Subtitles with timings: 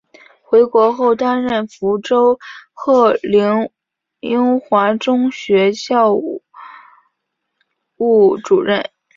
[0.41, 2.39] 回国后担任福州
[2.73, 3.69] 鹤龄
[4.19, 6.41] 英华中学校务
[8.43, 8.89] 主任。